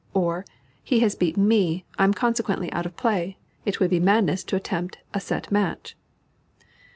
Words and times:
or 0.15 0.43
"He 0.83 1.01
has 1.01 1.13
beaten 1.13 1.47
me, 1.47 1.85
I 1.99 2.03
am 2.05 2.15
consequently 2.15 2.73
out 2.73 2.87
of 2.87 2.97
play. 2.97 3.37
It 3.65 3.79
would 3.79 3.91
be 3.91 3.99
madness 3.99 4.43
to 4.45 4.55
attempt 4.55 4.97
a 5.13 5.19
set 5.19 5.51
match." 5.51 5.95